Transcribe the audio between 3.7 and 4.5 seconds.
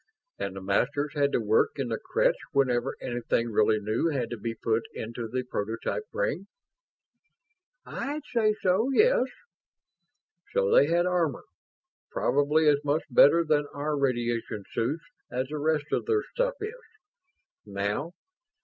new had to